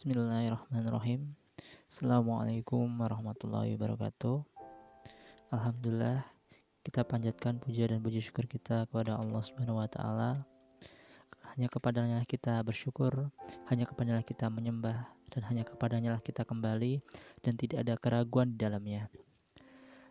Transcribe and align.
Bismillahirrahmanirrahim. 0.00 1.36
Assalamualaikum 1.84 2.88
warahmatullahi 2.88 3.76
wabarakatuh. 3.76 4.40
Alhamdulillah 5.52 6.24
kita 6.80 7.04
panjatkan 7.04 7.60
puja 7.60 7.84
dan 7.84 8.00
puji 8.00 8.24
syukur 8.24 8.48
kita 8.48 8.88
kepada 8.88 9.20
Allah 9.20 9.44
Subhanahu 9.44 9.76
wa 9.76 9.84
taala. 9.92 10.48
Hanya 11.52 11.68
kepadanya 11.68 12.24
kita 12.24 12.64
bersyukur, 12.64 13.28
hanya 13.68 13.84
kepadanya 13.84 14.24
kita 14.24 14.48
menyembah 14.48 15.04
dan 15.36 15.44
hanya 15.52 15.68
kepadanya 15.68 16.16
lah 16.16 16.24
kita 16.24 16.48
kembali 16.48 17.04
dan 17.44 17.60
tidak 17.60 17.84
ada 17.84 18.00
keraguan 18.00 18.56
di 18.56 18.64
dalamnya. 18.64 19.12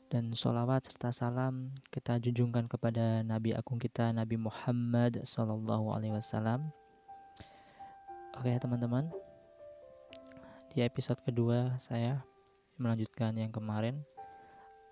Dan 0.05 0.37
sholawat 0.37 0.85
serta 0.85 1.09
salam 1.09 1.73
kita 1.89 2.21
junjungkan 2.21 2.69
kepada 2.69 3.25
Nabi 3.25 3.57
Agung 3.57 3.81
kita 3.81 4.13
Nabi 4.13 4.37
Muhammad 4.37 5.25
Sallallahu 5.25 5.97
Alaihi 5.97 6.13
Wasallam. 6.13 6.69
Oke 8.37 8.53
teman-teman, 8.53 9.09
di 10.70 10.86
episode 10.86 11.17
kedua 11.25 11.82
saya 11.82 12.21
melanjutkan 12.78 13.33
yang 13.33 13.50
kemarin 13.50 14.05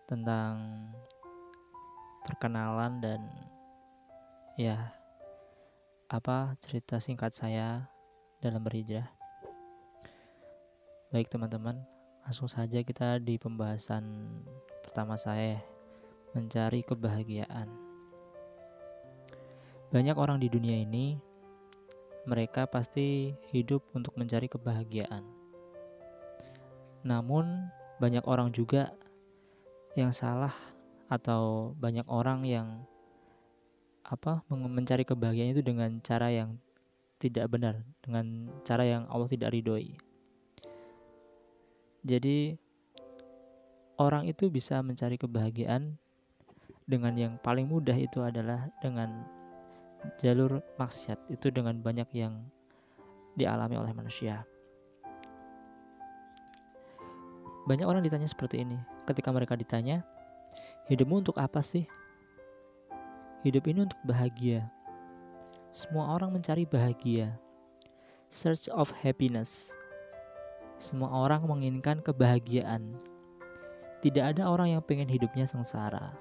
tentang 0.09 0.73
perkenalan 2.26 2.98
dan 2.98 3.22
ya 4.58 4.90
apa 6.09 6.58
cerita 6.58 6.98
singkat 6.98 7.38
saya 7.38 7.86
dalam 8.41 8.66
berhijrah. 8.66 9.05
Baik 11.13 11.30
teman-teman, 11.30 11.78
langsung 12.25 12.50
saja 12.50 12.81
kita 12.81 13.22
di 13.22 13.38
pembahasan 13.38 14.02
pertama 14.81 15.14
saya 15.14 15.62
mencari 16.34 16.81
kebahagiaan. 16.81 17.70
Banyak 19.94 20.17
orang 20.17 20.41
di 20.41 20.50
dunia 20.50 20.81
ini 20.81 21.22
mereka 22.25 22.66
pasti 22.66 23.30
hidup 23.53 23.86
untuk 23.94 24.17
mencari 24.17 24.50
kebahagiaan 24.50 25.37
namun 27.06 27.70
banyak 27.98 28.24
orang 28.26 28.54
juga 28.54 28.94
yang 29.98 30.14
salah 30.14 30.53
atau 31.09 31.73
banyak 31.78 32.06
orang 32.06 32.45
yang 32.45 32.67
apa 34.08 34.45
mencari 34.48 35.04
kebahagiaan 35.04 35.52
itu 35.52 35.64
dengan 35.66 36.00
cara 36.00 36.31
yang 36.31 36.56
tidak 37.17 37.50
benar, 37.50 37.81
dengan 38.00 38.48
cara 38.64 38.86
yang 38.86 39.04
Allah 39.09 39.28
tidak 39.28 39.52
ridhoi. 39.52 39.98
Jadi 42.08 42.56
orang 43.98 44.30
itu 44.30 44.48
bisa 44.48 44.80
mencari 44.86 45.17
kebahagiaan 45.17 45.98
dengan 46.88 47.14
yang 47.20 47.34
paling 47.42 47.67
mudah 47.67 47.98
itu 47.98 48.23
adalah 48.23 48.72
dengan 48.80 49.28
jalur 50.22 50.64
maksiat 50.80 51.28
itu 51.34 51.52
dengan 51.52 51.82
banyak 51.84 52.08
yang 52.16 52.48
dialami 53.36 53.76
oleh 53.76 53.92
manusia. 53.92 54.48
Banyak 57.68 57.84
orang 57.84 58.00
ditanya 58.00 58.32
seperti 58.32 58.64
ini. 58.64 58.80
Ketika 59.04 59.28
mereka 59.36 59.60
ditanya, 59.60 60.08
hidupmu 60.88 61.20
untuk 61.20 61.36
apa 61.36 61.60
sih? 61.60 61.84
Hidup 63.44 63.68
ini 63.68 63.84
untuk 63.84 64.00
bahagia. 64.08 64.72
Semua 65.76 66.16
orang 66.16 66.32
mencari 66.32 66.64
bahagia. 66.64 67.36
Search 68.32 68.72
of 68.72 68.95
happiness. 69.04 69.76
Semua 70.80 71.12
orang 71.12 71.44
menginginkan 71.44 72.00
kebahagiaan. 72.00 72.95
Tidak 74.00 74.23
ada 74.23 74.48
orang 74.48 74.72
yang 74.80 74.82
pengen 74.82 75.12
hidupnya 75.12 75.44
sengsara. 75.44 76.16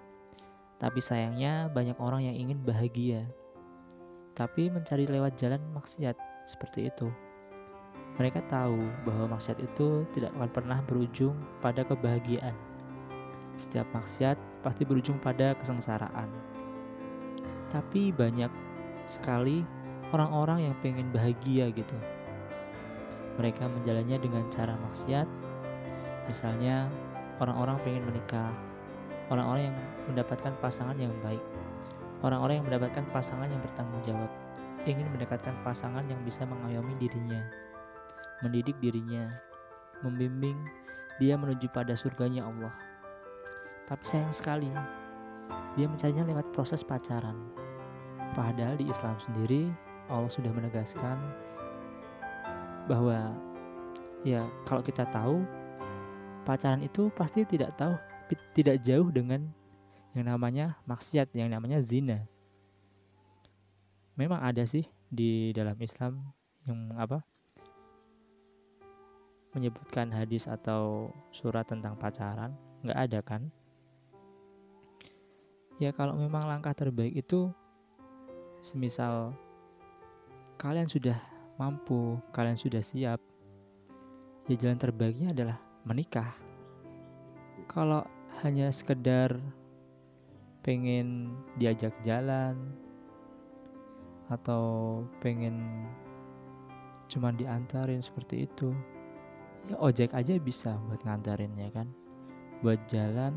Tapi 0.83 0.99
sayangnya 0.99 1.71
banyak 1.71 1.97
orang 2.03 2.27
yang 2.27 2.37
ingin 2.37 2.59
bahagia. 2.59 3.23
Tapi 4.35 4.69
mencari 4.69 5.07
lewat 5.07 5.39
jalan 5.39 5.63
maksiat 5.73 6.19
seperti 6.45 6.91
itu. 6.91 7.09
Mereka 8.17 8.49
tahu 8.49 8.81
bahwa 9.05 9.37
maksiat 9.37 9.61
itu 9.61 10.09
tidak 10.17 10.33
akan 10.41 10.49
pernah 10.49 10.81
berujung 10.89 11.37
pada 11.61 11.85
kebahagiaan. 11.85 12.57
Setiap 13.61 13.85
maksiat 13.93 14.41
pasti 14.65 14.89
berujung 14.89 15.21
pada 15.21 15.53
kesengsaraan. 15.61 16.33
Tapi 17.69 18.17
banyak 18.17 18.49
sekali 19.05 19.61
orang-orang 20.17 20.73
yang 20.73 20.75
pengen 20.81 21.13
bahagia 21.13 21.69
gitu. 21.77 21.97
Mereka 23.37 23.69
menjalannya 23.69 24.17
dengan 24.17 24.49
cara 24.49 24.81
maksiat. 24.89 25.29
Misalnya 26.25 26.89
orang-orang 27.37 27.77
pengen 27.85 28.09
menikah, 28.09 28.49
orang-orang 29.29 29.69
yang 29.69 29.77
mendapatkan 30.09 30.57
pasangan 30.65 30.97
yang 30.97 31.13
baik, 31.21 31.45
orang-orang 32.25 32.65
yang 32.65 32.67
mendapatkan 32.73 33.05
pasangan 33.13 33.53
yang 33.53 33.61
bertanggung 33.61 34.03
jawab, 34.09 34.31
ingin 34.89 35.05
mendekatkan 35.13 35.53
pasangan 35.61 36.09
yang 36.09 36.19
bisa 36.25 36.49
mengayomi 36.49 36.97
dirinya 36.97 37.45
mendidik 38.45 38.77
dirinya, 38.83 39.33
membimbing 40.05 40.57
dia 41.17 41.37
menuju 41.37 41.73
pada 41.73 41.97
surganya 41.97 42.45
Allah. 42.45 42.75
Tapi 43.89 44.05
sayang 44.05 44.35
sekali, 44.35 44.69
dia 45.79 45.87
mencarinya 45.89 46.27
lewat 46.29 46.53
proses 46.53 46.85
pacaran. 46.85 47.37
Padahal 48.37 48.77
di 48.77 48.85
Islam 48.91 49.17
sendiri, 49.23 49.73
Allah 50.13 50.29
sudah 50.29 50.53
menegaskan 50.53 51.17
bahwa 52.87 53.35
ya 54.23 54.47
kalau 54.69 54.83
kita 54.83 55.09
tahu 55.11 55.43
pacaran 56.47 56.83
itu 56.85 57.11
pasti 57.15 57.43
tidak 57.43 57.75
tahu 57.75 57.95
tidak 58.55 58.83
jauh 58.83 59.11
dengan 59.11 59.51
yang 60.17 60.33
namanya 60.33 60.81
maksiat, 60.89 61.31
yang 61.37 61.53
namanya 61.53 61.79
zina. 61.85 62.25
Memang 64.17 64.41
ada 64.41 64.65
sih 64.65 64.89
di 65.13 65.53
dalam 65.53 65.77
Islam 65.77 66.33
yang 66.65 66.91
apa 66.97 67.21
menyebutkan 69.57 70.13
hadis 70.13 70.45
atau 70.45 71.09
surat 71.33 71.65
tentang 71.65 71.97
pacaran? 71.97 72.53
Nggak 72.85 73.01
ada 73.01 73.19
kan? 73.25 73.43
Ya 75.81 75.97
kalau 75.97 76.13
memang 76.13 76.45
langkah 76.45 76.77
terbaik 76.77 77.17
itu 77.17 77.49
semisal 78.61 79.33
kalian 80.61 80.89
sudah 80.89 81.17
mampu 81.57 82.17
kalian 82.33 82.57
sudah 82.57 82.81
siap 82.81 83.21
ya 84.47 84.55
jalan 84.57 84.79
terbaiknya 84.79 85.33
adalah 85.33 85.59
menikah. 85.83 86.33
Kalau 87.67 88.05
hanya 88.45 88.69
sekedar 88.71 89.41
pengen 90.61 91.33
diajak 91.57 91.95
jalan 92.05 92.57
atau 94.27 95.01
pengen 95.23 95.87
cuman 97.07 97.39
diantarin 97.39 98.03
seperti 98.03 98.51
itu 98.51 98.75
ya 99.67 99.77
ojek 99.83 100.15
aja 100.15 100.35
bisa 100.39 100.79
buat 100.87 101.03
nganterin 101.03 101.55
ya 101.59 101.69
kan? 101.75 101.91
Buat 102.63 102.81
jalan 102.89 103.35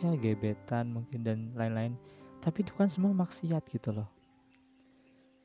ya 0.00 0.14
gebetan 0.16 0.92
mungkin 0.92 1.20
dan 1.24 1.38
lain-lain. 1.56 1.96
Tapi 2.42 2.66
itu 2.66 2.74
kan 2.74 2.90
semua 2.90 3.14
maksiat 3.14 3.62
gitu 3.70 3.94
loh. 3.94 4.10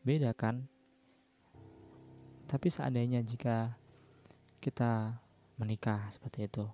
Beda 0.02 0.34
kan? 0.34 0.66
Tapi 2.48 2.68
seandainya 2.72 3.22
jika 3.24 3.76
kita 4.64 5.20
menikah 5.60 6.08
seperti 6.10 6.48
itu 6.48 6.66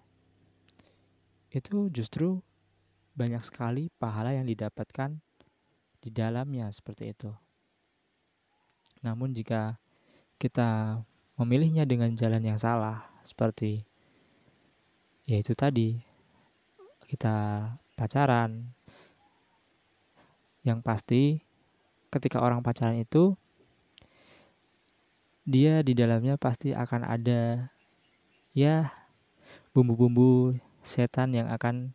itu 1.53 1.85
justru 1.94 2.41
banyak 3.13 3.46
sekali 3.46 3.94
pahala 4.02 4.34
yang 4.34 4.50
didapatkan 4.50 5.22
di 6.02 6.09
dalamnya 6.09 6.73
seperti 6.73 7.13
itu. 7.13 7.29
Namun 9.06 9.38
jika 9.38 9.78
kita 10.41 10.97
memilihnya 11.40 11.88
dengan 11.88 12.14
jalan 12.14 12.44
yang 12.44 12.60
salah 12.60 13.10
seperti 13.24 13.86
yaitu 15.24 15.56
tadi 15.56 16.04
kita 17.08 17.68
pacaran 17.96 18.76
yang 20.64 20.80
pasti 20.84 21.44
ketika 22.12 22.40
orang 22.40 22.64
pacaran 22.64 23.00
itu 23.00 23.36
dia 25.44 25.84
di 25.84 25.92
dalamnya 25.92 26.40
pasti 26.40 26.72
akan 26.72 27.04
ada 27.04 27.68
ya 28.56 28.96
bumbu-bumbu 29.76 30.56
setan 30.79 31.36
yang 31.36 31.52
akan 31.52 31.91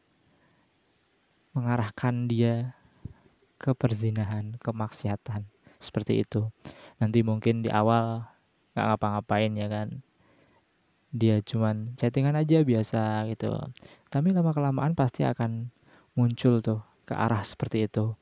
mengarahkan 1.56 2.29
dia 2.29 2.76
ke 3.58 3.75
perzinahan, 3.75 4.55
kemaksiatan 4.62 5.49
seperti 5.82 6.23
itu. 6.23 6.50
Nanti 7.02 7.26
mungkin 7.26 7.67
di 7.67 7.70
awal 7.70 8.26
nggak 8.78 8.88
ngapa-ngapain 8.94 9.50
ya 9.58 9.66
kan? 9.66 9.88
Dia 11.10 11.42
cuman 11.42 11.98
chattingan 11.98 12.38
aja 12.38 12.62
biasa 12.62 13.26
gitu. 13.34 13.50
Tapi 14.06 14.30
lama 14.30 14.54
kelamaan 14.54 14.94
pasti 14.94 15.26
akan 15.26 15.75
muncul 16.14 16.62
tuh 16.62 16.86
ke 17.02 17.19
arah 17.19 17.42
seperti 17.42 17.90
itu. 17.90 18.14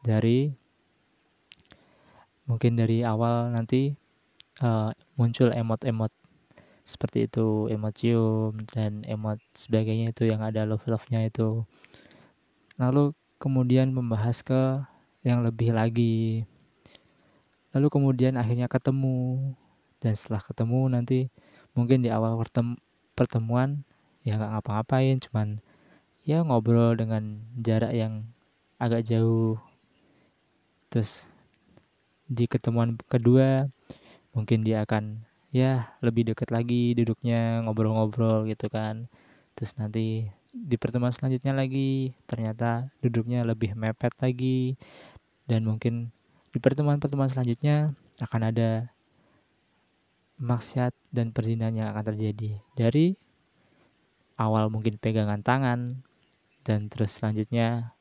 Dari 0.00 0.48
mungkin 2.48 2.80
dari 2.80 3.04
awal 3.04 3.52
nanti 3.52 3.92
uh, 4.64 4.88
muncul 5.20 5.52
emot-emot 5.52 6.08
seperti 6.88 7.28
itu 7.28 7.68
emot 7.68 7.92
cium 7.92 8.64
dan 8.72 9.04
emot 9.04 9.36
sebagainya 9.52 10.16
itu 10.16 10.24
yang 10.24 10.40
ada 10.40 10.64
love 10.64 10.88
love 10.88 11.04
nya 11.12 11.28
itu. 11.28 11.68
Lalu 12.80 13.12
kemudian 13.36 13.92
membahas 13.92 14.40
ke 14.40 14.80
yang 15.20 15.44
lebih 15.44 15.76
lagi. 15.76 16.48
Lalu 17.76 17.86
kemudian 17.92 18.40
akhirnya 18.40 18.72
ketemu 18.72 19.52
dan 19.98 20.12
setelah 20.14 20.42
ketemu 20.42 20.80
nanti 20.90 21.18
mungkin 21.74 22.02
di 22.02 22.10
awal 22.10 22.38
pertemuan 23.14 23.82
ya 24.22 24.38
nggak 24.38 24.50
ngapa-ngapain 24.58 25.16
cuman 25.22 25.48
ya 26.28 26.44
ngobrol 26.44 26.92
dengan 26.92 27.40
jarak 27.56 27.96
yang 27.96 28.28
agak 28.76 29.08
jauh. 29.08 29.56
Terus 30.92 31.24
di 32.28 32.44
ketemuan 32.44 33.00
kedua 33.08 33.66
mungkin 34.36 34.60
dia 34.60 34.84
akan 34.84 35.24
ya 35.48 35.96
lebih 36.04 36.28
dekat 36.28 36.52
lagi 36.52 36.92
duduknya 36.92 37.64
ngobrol-ngobrol 37.64 38.44
gitu 38.44 38.68
kan. 38.68 39.08
Terus 39.56 39.72
nanti 39.80 40.28
di 40.52 40.76
pertemuan 40.76 41.12
selanjutnya 41.16 41.56
lagi 41.56 42.12
ternyata 42.28 42.92
duduknya 43.00 43.42
lebih 43.48 43.72
mepet 43.72 44.12
lagi. 44.20 44.76
Dan 45.48 45.64
mungkin 45.64 46.12
di 46.52 46.58
pertemuan-pertemuan 46.60 47.32
selanjutnya 47.32 47.96
akan 48.20 48.52
ada 48.52 48.92
maksiat 50.38 50.94
dan 51.10 51.34
perzinahan 51.34 51.74
yang 51.74 51.88
akan 51.90 52.14
terjadi 52.14 52.62
dari 52.78 53.18
awal 54.38 54.70
mungkin 54.70 54.96
pegangan 54.96 55.42
tangan 55.42 56.06
dan 56.62 56.86
terus 56.86 57.18
selanjutnya 57.18 57.94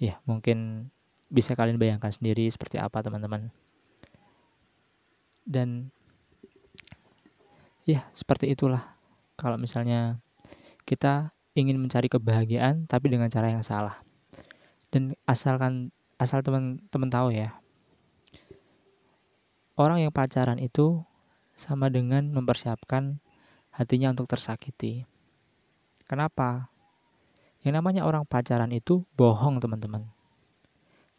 ya 0.00 0.16
mungkin 0.24 0.88
bisa 1.28 1.52
kalian 1.52 1.76
bayangkan 1.76 2.08
sendiri 2.08 2.48
seperti 2.48 2.80
apa 2.80 3.04
teman-teman. 3.04 3.52
Dan 5.44 5.92
ya 7.84 8.08
seperti 8.16 8.48
itulah 8.52 8.96
kalau 9.36 9.60
misalnya 9.60 10.20
kita 10.88 11.36
ingin 11.52 11.76
mencari 11.76 12.08
kebahagiaan 12.08 12.88
tapi 12.88 13.12
dengan 13.12 13.28
cara 13.28 13.52
yang 13.52 13.64
salah. 13.64 14.00
Dan 14.88 15.12
asalkan 15.28 15.92
asal 16.16 16.40
teman-teman 16.40 17.12
tahu 17.12 17.28
ya 17.30 17.60
orang 19.78 20.02
yang 20.02 20.12
pacaran 20.12 20.58
itu 20.58 21.06
sama 21.58 21.90
dengan 21.90 22.30
mempersiapkan 22.30 23.18
hatinya 23.74 24.14
untuk 24.14 24.30
tersakiti 24.30 25.02
kenapa 26.06 26.70
yang 27.66 27.74
namanya 27.74 28.06
orang 28.06 28.22
pacaran 28.22 28.70
itu 28.70 29.02
bohong 29.18 29.58
teman-teman 29.58 30.06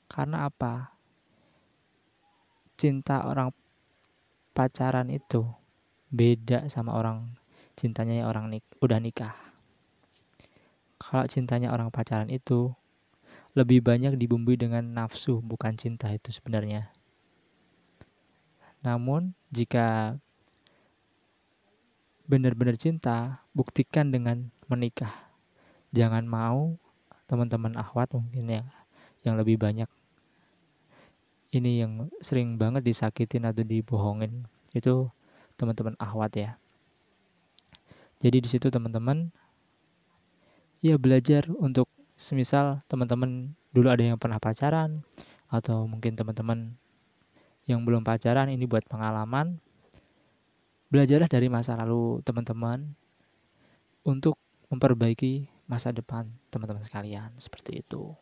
karena 0.08 0.48
apa 0.48 0.96
cinta 2.80 3.28
orang 3.28 3.52
pacaran 4.56 5.12
itu 5.12 5.44
beda 6.10 6.66
sama 6.72 6.96
orang 6.96 7.36
cintanya 7.80 8.28
orang 8.28 8.52
nik 8.52 8.64
udah 8.84 9.00
nikah. 9.00 9.36
Kalau 11.00 11.24
cintanya 11.32 11.72
orang 11.72 11.88
pacaran 11.96 12.28
itu 12.28 12.76
lebih 13.56 13.80
banyak 13.80 14.20
dibumbui 14.20 14.60
dengan 14.60 14.84
nafsu 14.84 15.40
bukan 15.40 15.80
cinta 15.80 16.12
itu 16.12 16.36
sebenarnya. 16.36 16.92
Namun 18.84 19.32
jika 19.48 20.20
benar-benar 22.30 22.78
cinta, 22.78 23.42
buktikan 23.58 24.14
dengan 24.14 24.54
menikah. 24.70 25.34
Jangan 25.90 26.30
mau 26.30 26.78
teman-teman 27.26 27.74
akhwat 27.74 28.14
mungkin 28.14 28.46
ya 28.50 28.64
yang 29.26 29.38
lebih 29.38 29.58
banyak 29.58 29.90
ini 31.50 31.82
yang 31.82 32.14
sering 32.22 32.62
banget 32.62 32.86
disakitin 32.86 33.50
atau 33.50 33.66
dibohongin 33.66 34.46
itu 34.74 35.10
teman-teman 35.58 35.98
ahwat 35.98 36.32
ya. 36.38 36.52
Jadi 38.22 38.38
di 38.46 38.50
situ 38.50 38.70
teman-teman 38.70 39.34
ya 40.80 40.96
belajar 41.02 41.50
untuk 41.58 41.90
semisal 42.20 42.86
teman-teman 42.86 43.58
dulu 43.74 43.90
ada 43.90 44.04
yang 44.06 44.20
pernah 44.22 44.38
pacaran 44.38 45.02
atau 45.50 45.90
mungkin 45.90 46.14
teman-teman 46.14 46.78
yang 47.66 47.82
belum 47.82 48.06
pacaran 48.06 48.54
ini 48.54 48.70
buat 48.70 48.86
pengalaman 48.86 49.58
belajarlah 50.90 51.30
dari 51.30 51.48
masa 51.48 51.78
lalu 51.78 52.22
teman-teman 52.26 52.98
untuk 54.02 54.38
memperbaiki 54.74 55.50
masa 55.70 55.94
depan 55.94 56.26
teman-teman 56.50 56.82
sekalian 56.82 57.30
seperti 57.38 57.86
itu. 57.86 58.14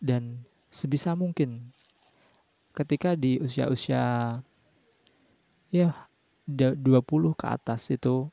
Dan 0.00 0.44
sebisa 0.68 1.16
mungkin 1.16 1.72
ketika 2.76 3.16
di 3.16 3.40
usia-usia 3.40 4.38
ya 5.72 5.88
20 6.46 6.76
ke 7.36 7.46
atas 7.46 7.88
itu 7.92 8.28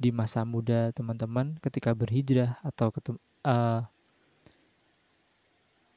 di 0.00 0.08
masa 0.10 0.42
muda 0.48 0.90
teman-teman 0.96 1.60
ketika 1.60 1.92
berhijrah 1.92 2.56
atau 2.64 2.88
ketem, 2.88 3.16
uh, 3.44 3.84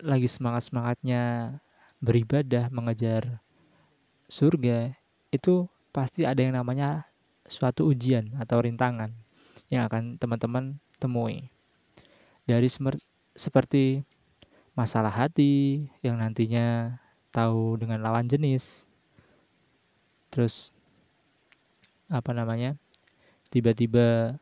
lagi 0.03 0.27
semangat-semangatnya 0.27 1.55
beribadah 2.03 2.67
mengejar 2.67 3.39
surga 4.27 4.91
itu 5.31 5.71
pasti 5.93 6.25
ada 6.25 6.41
yang 6.41 6.57
namanya 6.57 7.05
suatu 7.45 7.85
ujian 7.85 8.33
atau 8.41 8.59
rintangan 8.59 9.13
yang 9.69 9.85
akan 9.85 10.17
teman-teman 10.17 10.81
temui. 10.97 11.53
Dari 12.49 12.67
seperti 13.37 14.01
masalah 14.73 15.13
hati 15.13 15.85
yang 16.01 16.17
nantinya 16.17 16.97
tahu 17.29 17.77
dengan 17.77 18.01
lawan 18.01 18.25
jenis 18.25 18.89
terus 20.33 20.73
apa 22.09 22.33
namanya 22.33 22.73
tiba-tiba 23.53 24.37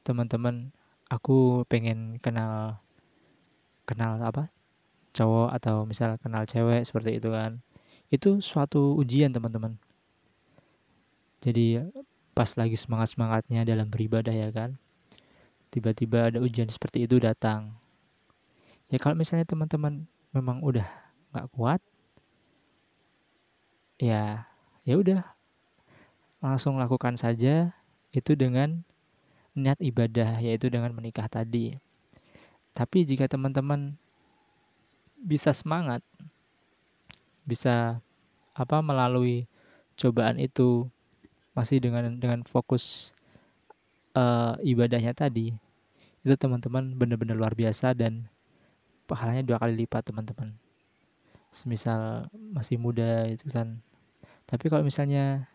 teman-teman 0.00 0.72
aku 1.12 1.68
pengen 1.68 2.16
kenal 2.24 2.80
kenal 3.84 4.16
apa 4.24 4.48
cowok 5.12 5.52
atau 5.52 5.84
misal 5.84 6.16
kenal 6.16 6.48
cewek 6.48 6.88
seperti 6.88 7.20
itu 7.20 7.28
kan. 7.28 7.60
Itu 8.08 8.40
suatu 8.40 8.96
ujian 8.96 9.36
teman-teman 9.36 9.83
jadi 11.44 11.92
pas 12.32 12.48
lagi 12.56 12.74
semangat 12.80 13.12
semangatnya 13.12 13.68
dalam 13.68 13.92
beribadah 13.92 14.32
ya 14.32 14.48
kan 14.48 14.80
tiba-tiba 15.68 16.32
ada 16.32 16.40
ujian 16.40 16.72
seperti 16.72 17.04
itu 17.04 17.20
datang 17.20 17.76
ya 18.88 18.96
kalau 18.96 19.12
misalnya 19.12 19.44
teman-teman 19.44 20.08
memang 20.32 20.64
udah 20.64 20.88
nggak 21.36 21.46
kuat 21.52 21.80
ya 24.00 24.48
ya 24.88 24.94
udah 24.96 25.20
langsung 26.44 26.80
lakukan 26.80 27.16
saja 27.20 27.76
itu 28.12 28.32
dengan 28.36 28.84
niat 29.54 29.78
ibadah 29.78 30.42
yaitu 30.42 30.66
dengan 30.68 30.90
menikah 30.90 31.30
tadi. 31.30 31.78
Tapi 32.74 33.06
jika 33.06 33.30
teman-teman 33.30 33.94
bisa 35.16 35.54
semangat 35.54 36.02
bisa 37.46 38.02
apa 38.52 38.82
melalui 38.84 39.46
cobaan 39.96 40.36
itu 40.36 40.90
masih 41.54 41.78
dengan 41.78 42.18
dengan 42.18 42.42
fokus 42.42 43.14
uh, 44.18 44.58
ibadahnya 44.62 45.14
tadi 45.14 45.54
itu 46.24 46.34
teman-teman 46.40 46.96
benar-benar 46.96 47.36
luar 47.36 47.52
biasa 47.52 47.92
dan 47.92 48.26
pahalanya 49.04 49.44
dua 49.44 49.60
kali 49.60 49.84
lipat 49.84 50.08
teman-teman. 50.08 50.56
Semisal 51.52 52.26
masih 52.32 52.80
muda 52.80 53.28
itu 53.28 53.44
kan. 53.52 53.84
Tapi 54.48 54.72
kalau 54.72 54.80
misalnya 54.80 55.46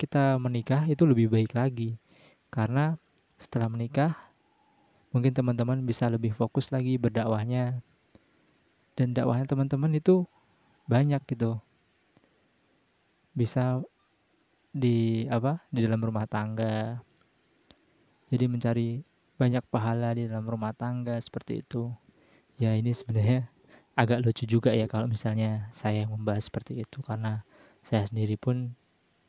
kita 0.00 0.40
menikah 0.40 0.88
itu 0.88 1.04
lebih 1.04 1.28
baik 1.28 1.52
lagi. 1.52 2.00
Karena 2.48 2.96
setelah 3.36 3.68
menikah 3.68 4.16
mungkin 5.12 5.36
teman-teman 5.36 5.84
bisa 5.84 6.08
lebih 6.08 6.32
fokus 6.32 6.72
lagi 6.72 6.96
berdakwahnya. 6.96 7.84
Dan 8.96 9.12
dakwahnya 9.12 9.44
teman-teman 9.44 9.92
itu 9.92 10.24
banyak 10.88 11.20
gitu. 11.28 11.60
Bisa 13.36 13.84
di 14.74 15.30
apa 15.30 15.62
di 15.70 15.86
dalam 15.86 16.02
rumah 16.02 16.26
tangga. 16.26 16.98
Jadi 18.26 18.44
mencari 18.50 18.88
banyak 19.38 19.62
pahala 19.70 20.18
di 20.18 20.26
dalam 20.26 20.42
rumah 20.50 20.74
tangga 20.74 21.14
seperti 21.22 21.62
itu. 21.62 21.94
Ya 22.58 22.74
ini 22.74 22.90
sebenarnya 22.90 23.46
agak 23.94 24.26
lucu 24.26 24.42
juga 24.50 24.74
ya 24.74 24.90
kalau 24.90 25.06
misalnya 25.06 25.70
saya 25.70 26.02
membahas 26.10 26.50
seperti 26.50 26.82
itu. 26.82 26.98
Karena 27.06 27.46
saya 27.86 28.02
sendiri 28.02 28.34
pun 28.34 28.74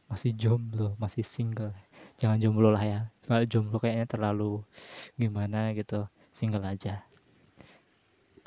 masih 0.10 0.34
jomblo 0.34 0.98
masih 0.98 1.22
single. 1.22 1.74
Jangan 2.18 2.42
jomblo 2.42 2.74
lah 2.74 2.82
ya. 2.82 3.00
Kalau 3.30 3.46
jomblo 3.46 3.78
kayaknya 3.78 4.10
terlalu 4.10 4.66
gimana 5.14 5.78
gitu. 5.78 6.10
Single 6.34 6.66
aja. 6.66 7.06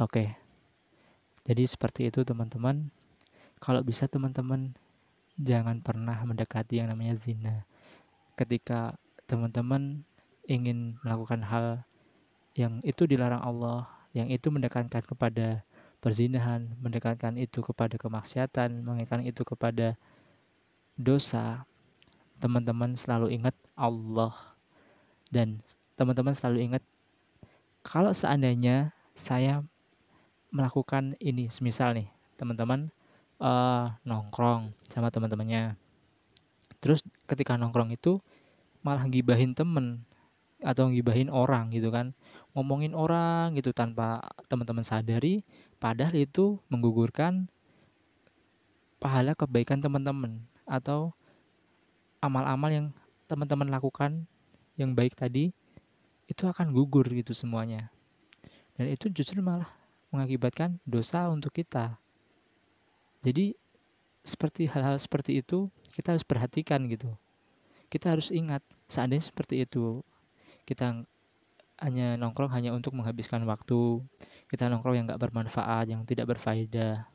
Oke. 0.02 0.34
Jadi 1.46 1.62
seperti 1.64 2.10
itu 2.10 2.26
teman-teman. 2.26 2.90
Kalau 3.58 3.82
bisa 3.82 4.06
teman-teman 4.06 4.74
jangan 5.38 5.78
pernah 5.78 6.18
mendekati 6.26 6.82
yang 6.82 6.90
namanya 6.90 7.14
zina. 7.14 7.64
Ketika 8.34 8.98
teman-teman 9.30 10.02
ingin 10.50 10.98
melakukan 11.06 11.46
hal 11.46 11.66
yang 12.58 12.82
itu 12.82 13.06
dilarang 13.06 13.40
Allah 13.40 13.86
yang 14.10 14.26
itu 14.26 14.50
mendekatkan 14.50 15.04
kepada 15.06 15.62
perzinahan 16.02 16.74
mendekatkan 16.82 17.38
itu 17.38 17.62
kepada 17.62 17.94
kemaksiatan 17.98 18.82
mendekatkan 18.82 19.26
itu 19.26 19.42
kepada 19.46 19.94
dosa, 20.98 21.62
teman-teman 22.42 22.98
selalu 22.98 23.38
ingat 23.38 23.54
Allah. 23.78 24.34
Dan 25.30 25.62
teman-teman 25.94 26.34
selalu 26.34 26.66
ingat 26.66 26.82
kalau 27.86 28.10
seandainya 28.10 28.90
saya 29.14 29.62
melakukan 30.50 31.14
ini, 31.22 31.46
semisal 31.46 31.94
nih 31.94 32.10
teman-teman 32.34 32.90
uh, 33.38 33.94
nongkrong 34.02 34.74
sama 34.90 35.10
teman-temannya, 35.10 35.74
terus 36.82 37.02
ketika 37.26 37.54
nongkrong 37.58 37.94
itu 37.94 38.22
malah 38.82 39.06
gibahin 39.10 39.54
temen 39.54 40.06
atau 40.62 40.90
gibahin 40.90 41.30
orang 41.30 41.70
gitu 41.70 41.90
kan. 41.90 42.14
Ngomongin 42.54 42.94
orang 42.94 43.54
gitu 43.54 43.70
tanpa 43.70 44.22
teman-teman 44.50 44.82
sadari 44.82 45.46
padahal 45.78 46.14
itu 46.18 46.58
menggugurkan 46.66 47.46
pahala 48.98 49.38
kebaikan 49.38 49.78
teman-teman 49.78 50.42
atau 50.66 51.14
amal-amal 52.18 52.70
yang 52.70 52.86
teman-teman 53.30 53.70
lakukan 53.70 54.26
yang 54.74 54.94
baik 54.94 55.14
tadi 55.14 55.54
itu 56.26 56.42
akan 56.44 56.74
gugur 56.74 57.06
gitu 57.06 57.30
semuanya. 57.30 57.94
Dan 58.74 58.90
itu 58.90 59.10
justru 59.10 59.38
malah 59.38 59.70
mengakibatkan 60.10 60.82
dosa 60.82 61.30
untuk 61.30 61.54
kita 61.54 61.98
jadi 63.22 63.54
seperti 64.22 64.68
hal-hal 64.68 64.98
seperti 65.00 65.40
itu 65.40 65.72
kita 65.94 66.14
harus 66.14 66.26
perhatikan 66.26 66.86
gitu. 66.86 67.16
Kita 67.88 68.12
harus 68.12 68.28
ingat 68.28 68.60
seandainya 68.86 69.24
seperti 69.24 69.64
itu 69.64 70.04
kita 70.68 71.00
hanya 71.80 72.20
nongkrong 72.20 72.52
hanya 72.52 72.76
untuk 72.76 72.92
menghabiskan 72.92 73.46
waktu 73.48 74.02
kita 74.52 74.68
nongkrong 74.68 74.96
yang 75.00 75.06
nggak 75.08 75.22
bermanfaat 75.22 75.88
yang 75.88 76.04
tidak 76.04 76.36
berfaedah. 76.36 77.08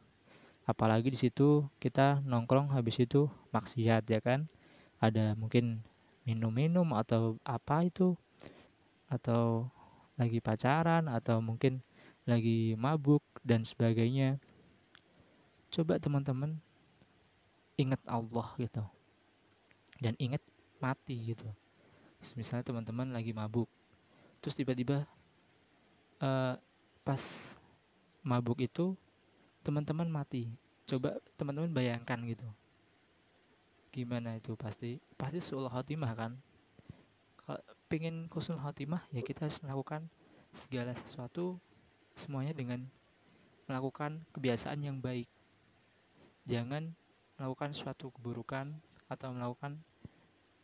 Apalagi 0.64 1.12
di 1.14 1.20
situ 1.20 1.68
kita 1.78 2.24
nongkrong 2.24 2.74
habis 2.74 2.98
itu 2.98 3.30
maksiat 3.52 4.08
ya 4.10 4.20
kan? 4.24 4.48
Ada 5.04 5.36
mungkin 5.36 5.84
minum-minum 6.24 6.96
atau 6.96 7.38
apa 7.44 7.84
itu 7.84 8.16
atau 9.12 9.68
lagi 10.16 10.40
pacaran 10.40 11.12
atau 11.12 11.44
mungkin 11.44 11.84
lagi 12.24 12.74
mabuk 12.80 13.22
dan 13.44 13.68
sebagainya 13.68 14.40
coba 15.74 15.98
teman-teman 15.98 16.62
ingat 17.82 18.00
Allah 18.06 18.54
gitu. 18.62 18.86
Dan 19.98 20.14
ingat 20.22 20.46
mati 20.78 21.34
gitu. 21.34 21.50
Misalnya 22.38 22.64
teman-teman 22.64 23.10
lagi 23.10 23.34
mabuk 23.34 23.68
terus 24.44 24.60
tiba-tiba 24.60 25.08
uh, 26.20 26.60
pas 27.08 27.24
mabuk 28.22 28.60
itu 28.62 28.94
teman-teman 29.64 30.06
mati. 30.12 30.52
Coba 30.86 31.18
teman-teman 31.40 31.72
bayangkan 31.72 32.20
gitu. 32.28 32.48
Gimana 33.96 34.36
itu? 34.36 34.54
Pasti 34.60 35.00
pasti 35.16 35.40
suul 35.40 35.72
khotimah 35.72 36.14
kan? 36.14 36.36
Kalau 37.44 37.60
pengen 37.88 38.28
kusul 38.28 38.60
khotimah 38.60 39.08
ya 39.16 39.24
kita 39.24 39.48
harus 39.48 39.64
melakukan 39.64 40.12
segala 40.54 40.94
sesuatu 40.94 41.58
semuanya 42.14 42.54
dengan 42.54 42.86
melakukan 43.66 44.22
kebiasaan 44.36 44.84
yang 44.86 45.00
baik 45.00 45.26
jangan 46.44 46.92
melakukan 47.40 47.72
suatu 47.72 48.12
keburukan 48.14 48.72
atau 49.10 49.30
melakukan 49.34 49.80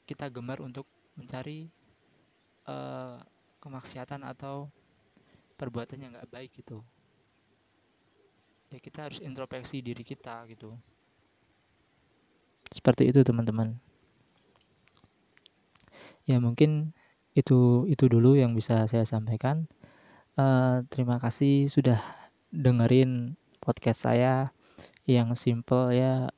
kita 0.09 0.31
gemar 0.31 0.59
untuk 0.63 0.89
mencari 1.13 1.69
uh, 2.65 3.19
kemaksiatan 3.59 4.23
atau 4.23 4.71
perbuatan 5.59 5.99
yang 5.99 6.11
nggak 6.15 6.31
baik 6.31 6.51
gitu. 6.55 6.79
Ya 8.69 8.79
kita 8.79 9.09
harus 9.09 9.19
introspeksi 9.19 9.81
diri 9.81 10.05
kita 10.05 10.45
gitu. 10.47 10.77
Seperti 12.69 13.09
itu 13.09 13.25
teman-teman. 13.25 13.75
Ya 16.29 16.37
mungkin 16.37 16.93
itu 17.33 17.89
itu 17.89 18.05
dulu 18.05 18.37
yang 18.37 18.53
bisa 18.53 18.85
saya 18.85 19.03
sampaikan. 19.03 19.65
Uh, 20.37 20.85
terima 20.87 21.19
kasih 21.19 21.67
sudah 21.67 21.99
dengerin 22.53 23.35
podcast 23.59 24.07
saya 24.07 24.53
yang 25.09 25.33
simple 25.33 25.89
ya 25.89 26.29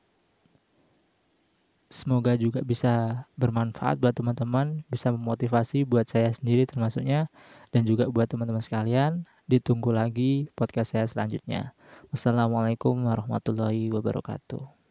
Semoga 1.92 2.40
juga 2.40 2.64
bisa 2.64 3.28
bermanfaat 3.36 4.00
buat 4.00 4.16
teman-teman, 4.16 4.80
bisa 4.88 5.12
memotivasi 5.12 5.84
buat 5.84 6.08
saya 6.08 6.32
sendiri 6.32 6.64
termasuknya 6.64 7.28
dan 7.68 7.84
juga 7.84 8.08
buat 8.08 8.24
teman-teman 8.24 8.64
sekalian. 8.64 9.28
Ditunggu 9.44 9.92
lagi 9.92 10.48
podcast 10.56 10.96
saya 10.96 11.04
selanjutnya. 11.04 11.76
Wassalamualaikum 12.08 12.96
warahmatullahi 12.96 13.92
wabarakatuh. 13.92 14.81